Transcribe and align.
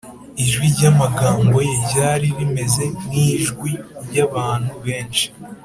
ijwi 0.43 0.65
ry 0.75 0.83
amagambo 0.91 1.55
ye 1.67 1.73
ryari 1.85 2.27
rimeze 2.37 2.83
nk 3.07 3.11
ijwi 3.31 3.71
ry 4.05 4.17
abantu 4.25 4.71
benshi 4.85 5.25